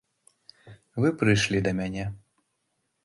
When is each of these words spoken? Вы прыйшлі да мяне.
Вы 1.05 1.13
прыйшлі 1.19 1.61
да 1.67 1.71
мяне. 1.81 2.05